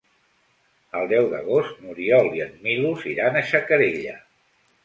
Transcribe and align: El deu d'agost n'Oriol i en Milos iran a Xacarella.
El 0.99 1.11
deu 1.11 1.27
d'agost 1.33 1.83
n'Oriol 1.83 2.31
i 2.39 2.43
en 2.49 2.57
Milos 2.65 3.07
iran 3.15 3.39
a 3.43 3.47
Xacarella. 3.51 4.19